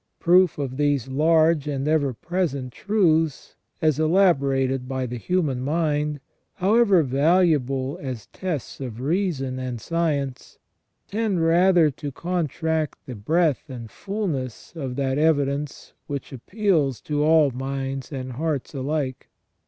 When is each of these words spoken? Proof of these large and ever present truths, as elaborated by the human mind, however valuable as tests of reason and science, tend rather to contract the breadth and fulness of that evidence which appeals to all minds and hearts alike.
Proof 0.19 0.57
of 0.57 0.77
these 0.77 1.07
large 1.09 1.67
and 1.67 1.87
ever 1.87 2.11
present 2.11 2.73
truths, 2.73 3.55
as 3.83 3.99
elaborated 3.99 4.87
by 4.87 5.05
the 5.05 5.19
human 5.19 5.61
mind, 5.61 6.19
however 6.55 7.03
valuable 7.03 7.99
as 8.01 8.25
tests 8.33 8.79
of 8.79 8.99
reason 8.99 9.59
and 9.59 9.79
science, 9.79 10.57
tend 11.07 11.45
rather 11.45 11.91
to 11.91 12.11
contract 12.11 12.97
the 13.05 13.13
breadth 13.13 13.69
and 13.69 13.91
fulness 13.91 14.73
of 14.75 14.95
that 14.95 15.19
evidence 15.19 15.93
which 16.07 16.33
appeals 16.33 16.99
to 17.01 17.23
all 17.23 17.51
minds 17.51 18.11
and 18.11 18.31
hearts 18.31 18.73
alike. 18.73 19.29